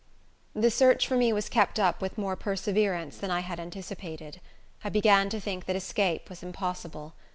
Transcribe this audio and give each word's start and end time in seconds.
The 0.55 0.71
search 0.71 1.05
for 1.07 1.15
me 1.15 1.31
was 1.31 1.47
kept 1.47 1.79
up 1.79 2.01
with 2.01 2.17
more 2.17 2.35
perseverance 2.35 3.17
than 3.19 3.29
I 3.29 3.41
had 3.41 3.59
anticipated. 3.59 4.41
I 4.83 4.89
began 4.89 5.29
to 5.29 5.39
think 5.39 5.67
that 5.67 5.75
escape 5.75 6.27
was 6.27 6.41
impossible. 6.41 7.13